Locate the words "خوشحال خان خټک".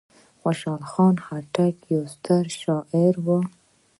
0.41-1.75